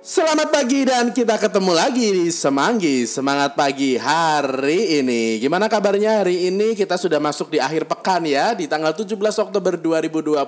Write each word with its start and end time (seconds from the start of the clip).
Selamat 0.00 0.48
pagi 0.48 0.88
dan 0.88 1.12
kita 1.12 1.36
ketemu 1.36 1.76
lagi 1.76 2.08
di 2.08 2.32
Semanggi. 2.32 3.04
Semangat 3.04 3.52
pagi 3.52 4.00
hari 4.00 4.96
ini. 4.96 5.36
Gimana 5.36 5.68
kabarnya 5.68 6.24
hari 6.24 6.48
ini? 6.48 6.72
Kita 6.72 6.96
sudah 6.96 7.20
masuk 7.20 7.52
di 7.52 7.60
akhir 7.60 7.84
pekan 7.84 8.24
ya 8.24 8.56
Di 8.56 8.64
tanggal 8.64 8.96
17 8.96 9.12
Oktober 9.20 9.76
2020 9.76 10.40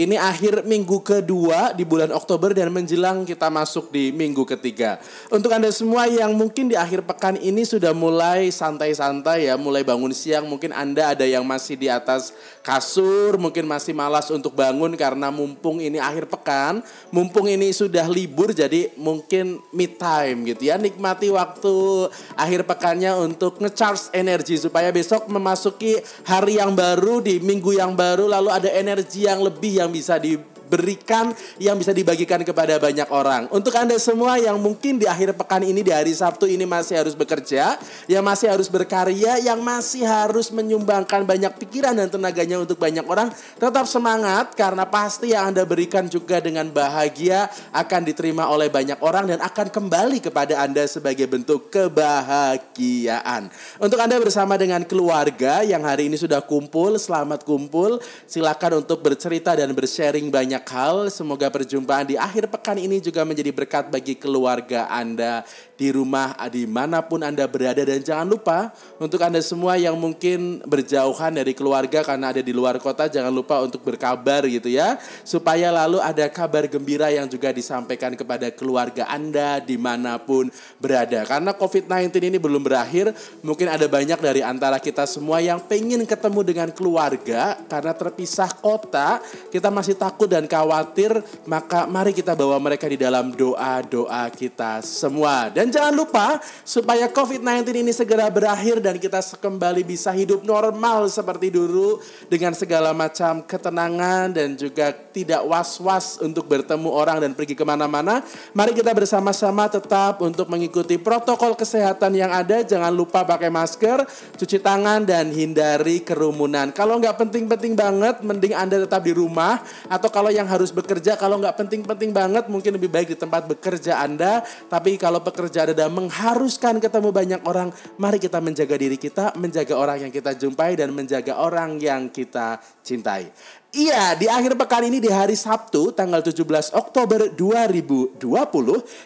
Ini 0.00 0.16
akhir 0.16 0.64
minggu 0.64 0.96
kedua 1.04 1.76
di 1.76 1.84
bulan 1.84 2.08
Oktober 2.08 2.56
Dan 2.56 2.72
menjelang 2.72 3.28
kita 3.28 3.52
masuk 3.52 3.92
di 3.92 4.16
minggu 4.16 4.48
ketiga. 4.48 4.96
Untuk 5.28 5.52
anda 5.52 5.68
semua 5.68 6.08
yang 6.08 6.32
mungkin 6.32 6.72
di 6.72 6.76
akhir 6.80 7.04
pekan 7.04 7.36
ini 7.36 7.68
sudah 7.68 7.92
mulai 7.92 8.48
santai-santai 8.48 9.52
ya 9.52 9.60
Mulai 9.60 9.84
bangun 9.84 10.16
siang 10.16 10.48
mungkin 10.48 10.72
anda 10.72 11.12
ada 11.12 11.28
yang 11.28 11.44
masih 11.44 11.76
di 11.76 11.92
atas 11.92 12.32
kasur 12.64 13.36
Mungkin 13.36 13.68
masih 13.68 13.92
malas 13.92 14.32
untuk 14.32 14.56
bangun 14.56 14.96
karena 14.96 15.28
mumpung 15.28 15.84
ini 15.84 16.00
akhir 16.00 16.32
pekan 16.32 16.80
Mumpung 17.12 17.44
ini 17.44 17.76
sudah 17.76 18.08
libur 18.08 18.56
jadi 18.56 18.69
jadi 18.70 18.94
mungkin 18.94 19.58
me 19.74 19.90
time 19.90 20.46
gitu 20.46 20.70
ya. 20.70 20.78
Nikmati 20.78 21.26
waktu 21.34 22.06
akhir 22.38 22.70
pekannya 22.70 23.18
untuk 23.18 23.58
ngecharge 23.58 24.14
energi 24.14 24.62
supaya 24.62 24.94
besok 24.94 25.26
memasuki 25.26 25.98
hari 26.22 26.62
yang 26.62 26.78
baru 26.78 27.18
di 27.18 27.42
minggu 27.42 27.74
yang 27.74 27.98
baru 27.98 28.30
lalu 28.30 28.46
ada 28.54 28.70
energi 28.70 29.26
yang 29.26 29.42
lebih 29.42 29.82
yang 29.82 29.90
bisa 29.90 30.22
di 30.22 30.38
berikan 30.70 31.34
yang 31.58 31.74
bisa 31.74 31.90
dibagikan 31.90 32.46
kepada 32.46 32.78
banyak 32.78 33.10
orang. 33.10 33.50
Untuk 33.50 33.74
Anda 33.74 33.98
semua 33.98 34.38
yang 34.38 34.56
mungkin 34.62 35.02
di 35.02 35.10
akhir 35.10 35.34
pekan 35.34 35.66
ini 35.66 35.82
di 35.82 35.90
hari 35.90 36.14
Sabtu 36.14 36.46
ini 36.46 36.62
masih 36.62 37.02
harus 37.02 37.18
bekerja, 37.18 37.74
yang 38.06 38.22
masih 38.22 38.46
harus 38.54 38.70
berkarya, 38.70 39.42
yang 39.42 39.58
masih 39.58 40.06
harus 40.06 40.54
menyumbangkan 40.54 41.26
banyak 41.26 41.50
pikiran 41.58 41.98
dan 41.98 42.06
tenaganya 42.06 42.62
untuk 42.62 42.78
banyak 42.78 43.02
orang, 43.02 43.34
tetap 43.58 43.90
semangat 43.90 44.54
karena 44.54 44.86
pasti 44.86 45.34
yang 45.34 45.50
Anda 45.50 45.66
berikan 45.66 46.06
juga 46.06 46.38
dengan 46.38 46.70
bahagia 46.70 47.50
akan 47.74 48.00
diterima 48.06 48.46
oleh 48.46 48.70
banyak 48.70 49.02
orang 49.02 49.26
dan 49.34 49.42
akan 49.42 49.66
kembali 49.74 50.22
kepada 50.22 50.62
Anda 50.62 50.86
sebagai 50.86 51.26
bentuk 51.26 51.74
kebahagiaan. 51.74 53.50
Untuk 53.82 53.98
Anda 53.98 54.22
bersama 54.22 54.54
dengan 54.54 54.86
keluarga 54.86 55.66
yang 55.66 55.82
hari 55.82 56.06
ini 56.06 56.20
sudah 56.20 56.44
kumpul, 56.44 56.94
selamat 57.00 57.42
kumpul. 57.42 57.98
Silakan 58.28 58.84
untuk 58.84 59.02
bercerita 59.02 59.56
dan 59.56 59.72
bersharing 59.74 60.28
banyak 60.30 60.59
banyak 60.60 60.76
hal. 60.76 61.08
Semoga 61.08 61.48
perjumpaan 61.48 62.04
di 62.04 62.20
akhir 62.20 62.52
pekan 62.52 62.76
ini 62.76 63.00
juga 63.00 63.24
menjadi 63.24 63.48
berkat 63.48 63.88
bagi 63.88 64.12
keluarga 64.12 64.84
Anda 64.92 65.40
di 65.80 65.88
rumah, 65.88 66.36
di 66.52 66.68
mana 66.68 67.00
pun 67.00 67.24
Anda 67.24 67.48
berada. 67.48 67.80
Dan 67.80 68.04
jangan 68.04 68.28
lupa 68.28 68.68
untuk 69.00 69.24
Anda 69.24 69.40
semua 69.40 69.80
yang 69.80 69.96
mungkin 69.96 70.60
berjauhan 70.68 71.40
dari 71.40 71.56
keluarga 71.56 72.04
karena 72.04 72.36
ada 72.36 72.44
di 72.44 72.52
luar 72.52 72.76
kota, 72.76 73.08
jangan 73.08 73.32
lupa 73.32 73.64
untuk 73.64 73.80
berkabar 73.80 74.44
gitu 74.44 74.68
ya. 74.68 75.00
Supaya 75.24 75.72
lalu 75.72 76.04
ada 76.04 76.28
kabar 76.28 76.68
gembira 76.68 77.08
yang 77.08 77.24
juga 77.24 77.48
disampaikan 77.56 78.12
kepada 78.12 78.52
keluarga 78.52 79.08
Anda 79.08 79.64
di 79.64 79.80
mana 79.80 80.20
pun 80.20 80.52
berada. 80.76 81.24
Karena 81.24 81.56
COVID-19 81.56 82.12
ini 82.28 82.36
belum 82.36 82.60
berakhir, 82.60 83.16
mungkin 83.40 83.72
ada 83.72 83.88
banyak 83.88 84.20
dari 84.20 84.44
antara 84.44 84.76
kita 84.76 85.08
semua 85.08 85.40
yang 85.40 85.64
pengen 85.64 86.04
ketemu 86.04 86.40
dengan 86.44 86.68
keluarga 86.68 87.56
karena 87.64 87.96
terpisah 87.96 88.52
kota, 88.60 89.24
kita 89.48 89.72
masih 89.72 89.96
takut 89.96 90.28
dan 90.28 90.49
khawatir, 90.50 91.22
maka 91.46 91.86
mari 91.86 92.10
kita 92.10 92.34
bawa 92.34 92.58
mereka 92.58 92.90
di 92.90 92.98
dalam 92.98 93.30
doa-doa 93.30 94.26
kita 94.34 94.82
semua. 94.82 95.46
Dan 95.54 95.70
jangan 95.70 95.94
lupa 95.94 96.42
supaya 96.66 97.06
COVID-19 97.06 97.86
ini 97.86 97.94
segera 97.94 98.26
berakhir 98.26 98.82
dan 98.82 98.98
kita 98.98 99.22
kembali 99.38 99.86
bisa 99.86 100.10
hidup 100.10 100.42
normal 100.42 101.06
seperti 101.06 101.54
dulu 101.54 102.02
dengan 102.26 102.50
segala 102.50 102.90
macam 102.90 103.46
ketenangan 103.46 104.34
dan 104.34 104.58
juga 104.58 104.90
tidak 104.90 105.46
was-was 105.46 106.18
untuk 106.18 106.50
bertemu 106.50 106.90
orang 106.90 107.22
dan 107.22 107.30
pergi 107.36 107.54
ke 107.54 107.62
mana-mana. 107.62 108.26
Mari 108.50 108.74
kita 108.74 108.90
bersama-sama 108.90 109.70
tetap 109.70 110.18
untuk 110.24 110.48
mengikuti 110.48 110.96
protokol 110.96 111.54
kesehatan 111.54 112.16
yang 112.16 112.32
ada. 112.32 112.64
Jangan 112.64 112.90
lupa 112.90 113.22
pakai 113.22 113.52
masker, 113.52 114.02
cuci 114.40 114.58
tangan, 114.58 115.04
dan 115.04 115.28
hindari 115.30 116.00
kerumunan. 116.00 116.72
Kalau 116.72 116.96
nggak 116.96 117.20
penting-penting 117.20 117.76
banget, 117.76 118.24
mending 118.24 118.56
Anda 118.56 118.82
tetap 118.82 119.04
di 119.04 119.12
rumah. 119.12 119.60
Atau 119.86 120.08
kalau 120.08 120.29
yang 120.30 120.46
harus 120.46 120.70
bekerja, 120.70 121.18
kalau 121.18 121.36
nggak 121.42 121.58
penting-penting 121.58 122.14
banget, 122.14 122.46
mungkin 122.46 122.78
lebih 122.78 122.88
baik 122.88 123.12
di 123.12 123.18
tempat 123.18 123.44
bekerja 123.50 124.00
Anda. 124.00 124.40
Tapi 124.70 124.96
kalau 124.96 125.20
pekerja 125.20 125.68
Anda 125.68 125.90
mengharuskan 125.90 126.78
ketemu 126.78 127.10
banyak 127.10 127.40
orang, 127.44 127.68
mari 127.98 128.16
kita 128.16 128.38
menjaga 128.38 128.74
diri 128.78 128.96
kita, 128.96 129.36
menjaga 129.36 129.74
orang 129.76 130.08
yang 130.08 130.12
kita 130.14 130.32
jumpai, 130.38 130.78
dan 130.78 130.94
menjaga 130.94 131.36
orang 131.36 131.76
yang 131.82 132.08
kita 132.08 132.62
cintai. 132.80 133.28
Iya, 133.70 134.18
di 134.18 134.26
akhir 134.26 134.58
pekan 134.58 134.82
ini 134.82 134.98
di 134.98 135.06
hari 135.06 135.38
Sabtu 135.38 135.94
tanggal 135.94 136.26
17 136.26 136.74
Oktober 136.74 137.30
2020 137.30 138.18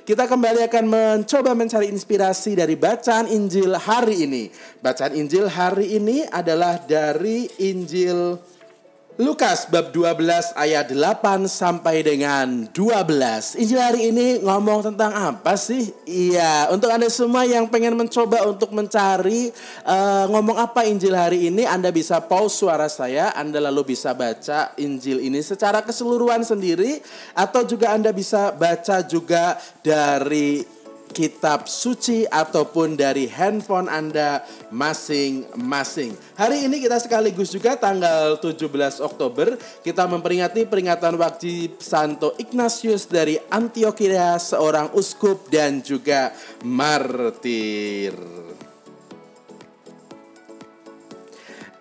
kita 0.09 0.25
kembali 0.25 0.65
akan 0.65 0.85
mencoba 0.89 1.53
mencari 1.53 1.93
inspirasi 1.93 2.57
dari 2.57 2.73
bacaan 2.73 3.29
Injil 3.29 3.77
hari 3.77 4.25
ini. 4.25 4.49
Bacaan 4.81 5.21
Injil 5.21 5.53
hari 5.53 6.01
ini 6.01 6.25
adalah 6.25 6.81
dari 6.81 7.45
Injil 7.61 8.41
Lukas 9.15 9.71
bab 9.71 9.95
12 9.95 10.59
ayat 10.59 10.91
8 10.91 11.47
sampai 11.47 12.03
dengan 12.03 12.67
12. 12.75 13.63
Injil 13.63 13.79
hari 13.79 14.11
ini 14.11 14.43
ngomong 14.43 14.91
tentang 14.91 15.15
apa 15.15 15.55
sih? 15.55 15.95
Iya, 16.03 16.67
untuk 16.75 16.91
Anda 16.91 17.07
semua 17.07 17.47
yang 17.47 17.71
pengen 17.71 17.95
mencoba 17.95 18.43
untuk 18.43 18.75
mencari 18.75 19.55
uh, 19.87 20.27
ngomong 20.35 20.59
apa 20.59 20.83
Injil 20.91 21.15
hari 21.15 21.47
ini, 21.47 21.63
Anda 21.63 21.95
bisa 21.95 22.19
pause 22.19 22.59
suara 22.59 22.91
saya, 22.91 23.31
Anda 23.39 23.63
lalu 23.63 23.95
bisa 23.95 24.19
baca 24.19 24.75
Injil 24.83 25.23
ini 25.23 25.39
secara 25.47 25.79
keseluruhan 25.87 26.43
sendiri 26.43 26.99
atau 27.39 27.63
juga 27.63 27.95
Anda 27.95 28.11
bisa 28.11 28.51
baca 28.51 28.99
juga 29.07 29.55
dari 29.79 30.67
kitab 31.15 31.71
suci 31.71 32.27
ataupun 32.27 32.99
dari 32.99 33.31
handphone 33.31 33.87
Anda 33.87 34.43
masing-masing. 34.75 36.19
Hari 36.35 36.67
ini 36.67 36.83
kita 36.83 36.99
sekaligus 36.99 37.55
juga 37.55 37.79
tanggal 37.79 38.37
17 38.43 38.99
Oktober 38.99 39.55
kita 39.87 40.05
memperingati 40.11 40.67
peringatan 40.67 41.15
wajib 41.15 41.79
Santo 41.79 42.35
Ignatius 42.37 43.07
dari 43.07 43.39
Antioquia 43.49 44.37
seorang 44.43 44.91
uskup 44.99 45.47
dan 45.47 45.81
juga 45.81 46.35
martir. 46.67 48.44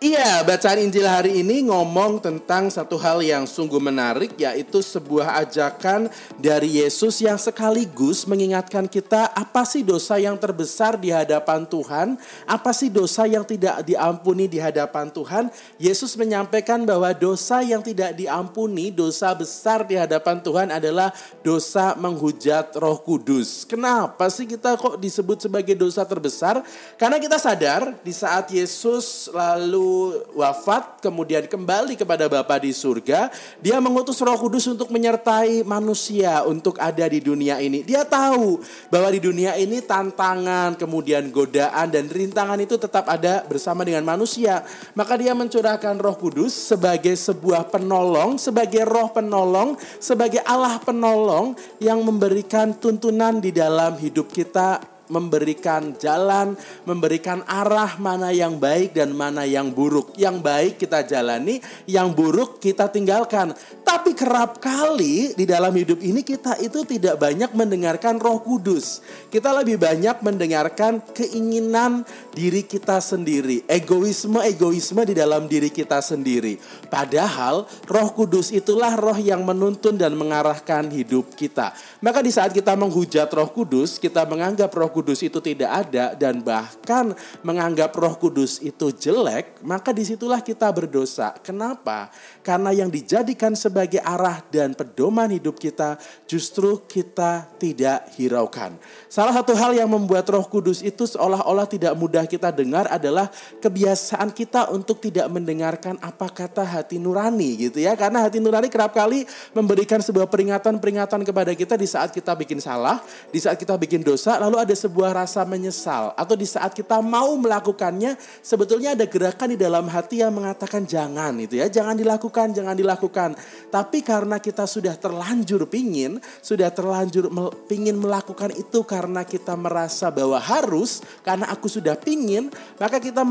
Iya, 0.03 0.43
bacaan 0.43 0.83
Injil 0.83 1.07
hari 1.07 1.39
ini 1.39 1.63
ngomong 1.71 2.19
tentang 2.19 2.67
satu 2.67 2.99
hal 2.99 3.23
yang 3.23 3.47
sungguh 3.47 3.79
menarik, 3.79 4.35
yaitu 4.35 4.83
sebuah 4.83 5.39
ajakan 5.47 6.11
dari 6.35 6.83
Yesus 6.83 7.23
yang 7.23 7.39
sekaligus 7.39 8.27
mengingatkan 8.27 8.83
kita 8.83 9.31
apa 9.31 9.63
sih 9.63 9.79
dosa 9.79 10.19
yang 10.19 10.35
terbesar 10.35 10.99
di 10.99 11.07
hadapan 11.07 11.63
Tuhan, 11.63 12.19
apa 12.43 12.75
sih 12.75 12.91
dosa 12.91 13.23
yang 13.23 13.47
tidak 13.47 13.79
diampuni 13.87 14.51
di 14.51 14.59
hadapan 14.59 15.07
Tuhan. 15.07 15.47
Yesus 15.79 16.19
menyampaikan 16.19 16.83
bahwa 16.83 17.07
dosa 17.15 17.63
yang 17.63 17.79
tidak 17.79 18.11
diampuni, 18.19 18.91
dosa 18.91 19.31
besar 19.31 19.87
di 19.87 19.95
hadapan 19.95 20.43
Tuhan 20.43 20.67
adalah 20.67 21.15
dosa 21.39 21.95
menghujat 21.95 22.75
Roh 22.75 22.99
Kudus. 22.99 23.63
Kenapa 23.63 24.27
sih 24.27 24.51
kita 24.51 24.75
kok 24.75 24.99
disebut 24.99 25.47
sebagai 25.47 25.79
dosa 25.79 26.03
terbesar? 26.03 26.59
Karena 26.99 27.15
kita 27.23 27.39
sadar 27.39 27.95
di 28.03 28.11
saat 28.11 28.51
Yesus 28.51 29.31
lalu 29.31 29.92
wafat 30.33 31.03
kemudian 31.03 31.45
kembali 31.49 31.99
kepada 31.99 32.29
Bapa 32.31 32.61
di 32.61 32.71
surga, 32.71 33.27
dia 33.59 33.77
mengutus 33.81 34.21
Roh 34.23 34.37
Kudus 34.37 34.69
untuk 34.69 34.93
menyertai 34.93 35.65
manusia 35.67 36.45
untuk 36.47 36.79
ada 36.79 37.03
di 37.09 37.19
dunia 37.19 37.57
ini. 37.59 37.83
Dia 37.83 38.07
tahu 38.07 38.61
bahwa 38.87 39.09
di 39.11 39.19
dunia 39.19 39.57
ini 39.59 39.83
tantangan, 39.83 40.77
kemudian 40.77 41.27
godaan 41.33 41.91
dan 41.91 42.07
rintangan 42.07 42.59
itu 42.61 42.79
tetap 42.79 43.09
ada 43.09 43.43
bersama 43.43 43.83
dengan 43.83 44.05
manusia. 44.05 44.63
Maka 44.95 45.19
dia 45.19 45.35
mencurahkan 45.35 45.99
Roh 45.99 46.15
Kudus 46.15 46.53
sebagai 46.53 47.17
sebuah 47.17 47.67
penolong, 47.67 48.37
sebagai 48.39 48.85
roh 48.85 49.09
penolong, 49.11 49.75
sebagai 49.97 50.45
Allah 50.45 50.79
penolong 50.79 51.57
yang 51.81 51.99
memberikan 52.05 52.71
tuntunan 52.77 53.41
di 53.41 53.51
dalam 53.51 53.97
hidup 53.99 54.29
kita 54.29 54.92
memberikan 55.13 55.93
jalan, 56.01 56.57
memberikan 56.89 57.45
arah 57.45 58.01
mana 58.01 58.33
yang 58.33 58.57
baik 58.57 58.97
dan 58.97 59.13
mana 59.13 59.45
yang 59.45 59.69
buruk. 59.69 60.17
Yang 60.17 60.41
baik 60.41 60.73
kita 60.81 61.05
jalani, 61.05 61.61
yang 61.85 62.09
buruk 62.17 62.57
kita 62.57 62.89
tinggalkan. 62.89 63.53
Tapi 63.93 64.17
kerap 64.17 64.57
kali 64.57 65.37
di 65.37 65.45
dalam 65.45 65.69
hidup 65.69 66.01
ini 66.01 66.25
kita 66.25 66.57
itu 66.57 66.81
tidak 66.81 67.13
banyak 67.21 67.53
mendengarkan 67.53 68.17
Roh 68.17 68.41
Kudus. 68.41 69.05
Kita 69.29 69.53
lebih 69.53 69.77
banyak 69.77 70.17
mendengarkan 70.25 70.97
keinginan 71.13 72.01
diri 72.33 72.65
kita 72.65 72.97
sendiri, 72.97 73.61
egoisme-egoisme 73.69 75.05
di 75.05 75.13
dalam 75.13 75.45
diri 75.45 75.69
kita 75.69 76.01
sendiri. 76.01 76.57
Padahal 76.89 77.69
Roh 77.85 78.09
Kudus 78.17 78.49
itulah 78.49 78.97
roh 78.97 79.13
yang 79.13 79.45
menuntun 79.45 79.93
dan 79.93 80.17
mengarahkan 80.17 80.89
hidup 80.89 81.37
kita. 81.37 81.77
Maka 82.01 82.25
di 82.25 82.33
saat 82.33 82.49
kita 82.49 82.73
menghujat 82.73 83.29
Roh 83.29 83.53
Kudus, 83.53 84.01
kita 84.01 84.25
menganggap 84.25 84.73
Roh 84.73 84.89
Kudus 84.89 85.21
itu 85.21 85.37
tidak 85.37 85.69
ada 85.69 86.17
dan 86.17 86.41
bahkan 86.41 87.13
menganggap 87.45 87.93
Roh 87.93 88.17
Kudus 88.17 88.57
itu 88.57 88.89
jelek, 88.89 89.61
maka 89.61 89.93
di 89.93 90.01
situlah 90.01 90.41
kita 90.41 90.65
berdosa. 90.73 91.37
Kenapa? 91.45 92.09
Karena 92.41 92.73
yang 92.73 92.89
dijadikan 92.89 93.53
sebagai 93.53 93.82
arah 93.99 94.45
dan 94.49 94.71
pedoman 94.77 95.27
hidup 95.31 95.59
kita 95.59 95.97
justru 96.29 96.81
kita 96.85 97.47
tidak 97.59 98.07
hiraukan. 98.15 98.75
Salah 99.09 99.33
satu 99.33 99.53
hal 99.53 99.75
yang 99.77 99.89
membuat 99.89 100.25
Roh 100.29 100.45
Kudus 100.47 100.81
itu 100.81 101.05
seolah-olah 101.05 101.67
tidak 101.69 101.93
mudah 101.97 102.25
kita 102.25 102.49
dengar 102.49 102.87
adalah 102.89 103.29
kebiasaan 103.59 104.31
kita 104.31 104.69
untuk 104.73 105.01
tidak 105.03 105.27
mendengarkan 105.29 105.97
apa 105.99 106.29
kata 106.29 106.65
hati 106.65 106.97
nurani 106.97 107.69
gitu 107.69 107.81
ya. 107.81 107.93
Karena 107.93 108.25
hati 108.25 108.39
nurani 108.39 108.71
kerap 108.71 108.95
kali 108.95 109.25
memberikan 109.51 110.01
sebuah 110.01 110.29
peringatan-peringatan 110.29 111.21
kepada 111.27 111.51
kita 111.53 111.75
di 111.77 111.87
saat 111.89 112.09
kita 112.09 112.33
bikin 112.33 112.57
salah, 112.63 113.03
di 113.29 113.39
saat 113.41 113.59
kita 113.59 113.77
bikin 113.77 114.01
dosa, 114.01 114.37
lalu 114.37 114.61
ada 114.61 114.75
sebuah 114.75 115.25
rasa 115.25 115.43
menyesal 115.43 116.13
atau 116.17 116.35
di 116.37 116.45
saat 116.45 116.73
kita 116.73 116.99
mau 117.01 117.33
melakukannya, 117.37 118.15
sebetulnya 118.41 118.97
ada 118.97 119.05
gerakan 119.05 119.53
di 119.53 119.57
dalam 119.59 119.85
hati 119.89 120.21
yang 120.21 120.33
mengatakan 120.33 120.85
jangan 120.85 121.35
itu 121.37 121.59
ya, 121.59 121.67
jangan 121.69 121.97
dilakukan, 121.97 122.53
jangan 122.53 122.75
dilakukan. 122.77 123.35
Tapi 123.73 124.05
karena 124.05 124.37
kita 124.37 124.69
sudah 124.69 124.93
terlanjur 124.93 125.65
pingin, 125.65 126.21
sudah 126.45 126.69
terlanjur 126.69 127.25
pingin 127.65 127.97
melakukan 127.97 128.53
itu 128.53 128.85
karena 128.85 129.25
kita 129.25 129.57
merasa 129.57 130.13
bahwa 130.13 130.37
harus, 130.37 131.01
karena 131.25 131.49
aku 131.49 131.65
sudah 131.65 131.97
pingin, 131.97 132.53
maka 132.77 133.01
kita 133.01 133.25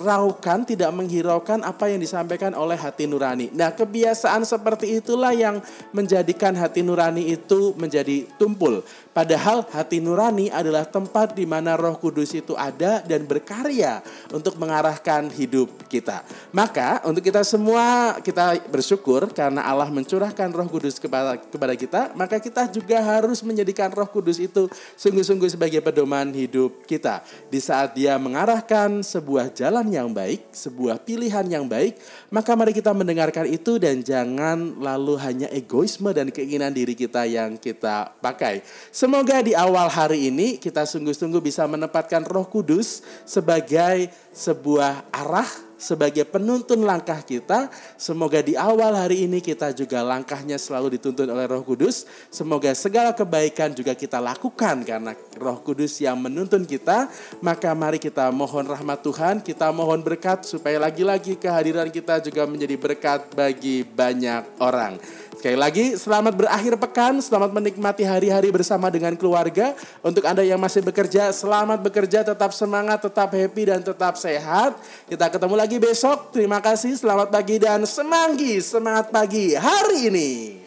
menghiraukan, 0.00 0.64
tidak 0.64 0.90
menghiraukan 0.96 1.60
apa 1.60 1.92
yang 1.92 2.00
disampaikan 2.00 2.56
oleh 2.56 2.72
hati 2.72 3.04
nurani. 3.04 3.52
Nah 3.52 3.68
kebiasaan 3.76 4.48
seperti 4.48 4.96
itulah 4.96 5.36
yang 5.36 5.60
menjadikan 5.92 6.56
hati 6.56 6.80
nurani 6.80 7.28
itu 7.28 7.76
menjadi 7.76 8.24
tumpul. 8.40 8.80
Padahal 9.12 9.68
hati 9.68 10.00
nurani 10.00 10.48
adalah 10.48 10.88
tempat 10.88 11.36
di 11.36 11.44
mana 11.44 11.76
Roh 11.76 12.00
Kudus 12.00 12.32
itu 12.32 12.56
ada 12.56 13.04
dan 13.04 13.28
berkarya 13.28 14.00
untuk 14.32 14.56
mengarahkan 14.56 15.28
hidup 15.36 15.68
kita. 15.92 16.24
Maka 16.48 17.04
untuk 17.04 17.20
kita 17.20 17.44
semua 17.44 18.16
kita 18.24 18.56
bersyukur 18.72 19.28
karena 19.36 19.68
Allah 19.68 19.92
mencurahkan 19.92 20.48
Roh 20.48 20.68
Kudus 20.70 20.96
kepada 20.96 21.36
kepada 21.36 21.76
kita, 21.76 22.00
maka 22.16 22.40
kita 22.40 22.72
juga 22.72 23.04
harus 23.04 23.44
menjadikan 23.44 23.92
Roh 23.92 24.08
Kudus 24.08 24.40
itu 24.40 24.64
sungguh-sungguh 24.96 25.52
sebagai 25.52 25.84
pedoman 25.84 26.32
hidup 26.32 26.88
kita. 26.88 27.20
Di 27.52 27.60
saat 27.60 27.92
Dia 27.92 28.16
mengarahkan 28.16 29.04
sebuah 29.04 29.52
jalan 29.52 29.89
yang 29.90 30.14
baik, 30.14 30.54
sebuah 30.54 31.02
pilihan 31.02 31.44
yang 31.50 31.66
baik, 31.66 31.98
maka 32.30 32.54
mari 32.54 32.70
kita 32.70 32.94
mendengarkan 32.94 33.44
itu 33.50 33.76
dan 33.76 34.00
jangan 34.00 34.78
lalu 34.78 35.18
hanya 35.18 35.48
egoisme 35.50 36.10
dan 36.14 36.30
keinginan 36.30 36.70
diri 36.70 36.94
kita 36.94 37.26
yang 37.26 37.58
kita 37.58 38.14
pakai. 38.22 38.62
Semoga 38.88 39.42
di 39.42 39.52
awal 39.52 39.90
hari 39.90 40.30
ini 40.30 40.56
kita 40.56 40.86
sungguh-sungguh 40.86 41.42
bisa 41.42 41.66
menempatkan 41.66 42.24
Roh 42.24 42.46
Kudus 42.46 43.02
sebagai 43.26 44.08
sebuah 44.30 45.10
arah 45.10 45.69
sebagai 45.80 46.28
penuntun 46.28 46.84
langkah 46.84 47.24
kita. 47.24 47.72
Semoga 47.96 48.44
di 48.44 48.54
awal 48.54 48.92
hari 48.92 49.24
ini 49.24 49.40
kita 49.40 49.72
juga 49.72 50.04
langkahnya 50.04 50.60
selalu 50.60 51.00
dituntun 51.00 51.24
oleh 51.24 51.48
Roh 51.48 51.64
Kudus. 51.64 52.04
Semoga 52.28 52.76
segala 52.76 53.16
kebaikan 53.16 53.72
juga 53.72 53.96
kita 53.96 54.20
lakukan 54.20 54.84
karena 54.84 55.16
Roh 55.40 55.64
Kudus 55.64 55.96
yang 56.04 56.20
menuntun 56.20 56.68
kita. 56.68 57.08
Maka 57.40 57.72
mari 57.72 57.96
kita 57.96 58.28
mohon 58.28 58.68
rahmat 58.68 59.00
Tuhan, 59.00 59.40
kita 59.40 59.72
mohon 59.72 60.04
berkat 60.04 60.44
supaya 60.44 60.76
lagi-lagi 60.76 61.40
kehadiran 61.40 61.88
kita 61.88 62.20
juga 62.20 62.44
menjadi 62.44 62.76
berkat 62.76 63.32
bagi 63.32 63.80
banyak 63.82 64.60
orang. 64.60 65.00
Sekali 65.40 65.56
lagi, 65.56 65.96
selamat 65.96 66.36
berakhir 66.36 66.76
pekan, 66.76 67.16
selamat 67.16 67.56
menikmati 67.56 68.04
hari-hari 68.04 68.52
bersama 68.52 68.92
dengan 68.92 69.16
keluarga. 69.16 69.72
Untuk 70.04 70.20
Anda 70.28 70.44
yang 70.44 70.60
masih 70.60 70.84
bekerja, 70.84 71.32
selamat 71.32 71.80
bekerja, 71.80 72.20
tetap 72.20 72.52
semangat, 72.52 73.00
tetap 73.00 73.32
happy, 73.32 73.72
dan 73.72 73.80
tetap 73.80 74.20
sehat. 74.20 74.76
Kita 75.08 75.32
ketemu 75.32 75.56
lagi 75.70 75.86
besok. 75.86 76.34
Terima 76.34 76.58
kasih, 76.58 76.98
selamat 76.98 77.30
pagi, 77.30 77.62
dan 77.62 77.86
semanggi, 77.86 78.58
semangat 78.58 79.14
pagi 79.14 79.54
hari 79.54 80.10
ini. 80.10 80.59